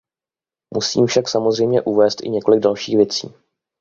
[0.73, 3.33] Musím však samozřejmé uvést i několik dalších věcí.